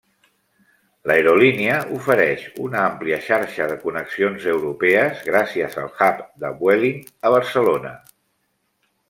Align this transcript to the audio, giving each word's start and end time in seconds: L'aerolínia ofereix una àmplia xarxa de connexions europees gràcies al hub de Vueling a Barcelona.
L'aerolínia 1.09 1.75
ofereix 1.97 2.45
una 2.67 2.79
àmplia 2.85 3.19
xarxa 3.27 3.67
de 3.73 3.77
connexions 3.83 4.49
europees 4.55 5.21
gràcies 5.29 5.77
al 5.85 5.93
hub 6.09 6.25
de 6.47 6.53
Vueling 6.65 6.99
a 7.31 7.35
Barcelona. 7.39 7.95